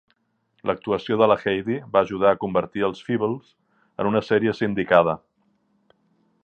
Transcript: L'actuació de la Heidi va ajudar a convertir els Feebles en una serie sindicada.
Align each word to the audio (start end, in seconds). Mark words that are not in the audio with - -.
L'actuació 0.69 1.17
de 1.21 1.27
la 1.31 1.35
Heidi 1.41 1.77
va 1.97 2.03
ajudar 2.07 2.31
a 2.31 2.39
convertir 2.45 2.85
els 2.89 3.05
Feebles 3.09 3.53
en 4.05 4.09
una 4.13 4.23
serie 4.31 4.59
sindicada. 4.63 5.17